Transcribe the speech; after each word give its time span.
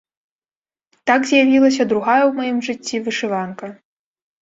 Так 1.11 1.21
з'явілася 1.33 1.83
другая 1.93 2.19
ў 2.25 2.31
маім 2.41 2.59
жыцці 2.71 3.05
вышыванка. 3.07 3.65